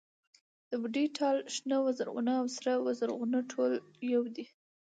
د 0.69 0.71
بوډۍ 0.81 1.05
ټال، 1.17 1.37
شنه 1.55 1.77
و 1.83 1.87
زرغونه 1.97 2.33
او 2.41 2.45
سره 2.57 2.71
و 2.79 2.85
زرغونه 2.99 3.39
ټول 3.51 3.71
يو 4.13 4.21
دي. 4.35 4.45